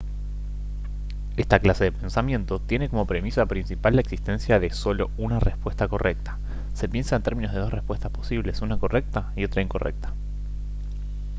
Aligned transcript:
esta 1.37 1.59
clase 1.59 1.83
de 1.83 1.91
pensamiento 1.91 2.57
tiene 2.59 2.89
como 2.89 3.05
premisa 3.05 3.45
principal 3.45 3.93
la 3.95 4.01
existencia 4.01 4.57
de 4.59 4.71
solo 4.71 5.11
una 5.19 5.39
respuesta 5.39 5.87
correcta 5.87 6.39
se 6.73 6.89
piensa 6.89 7.15
en 7.15 7.21
términos 7.21 7.53
de 7.53 7.59
dos 7.59 7.71
respuestas 7.71 8.11
posibles 8.11 8.63
una 8.63 8.79
correcta 8.79 9.31
y 9.35 9.43
otra 9.43 9.61
incorrecta 9.61 10.11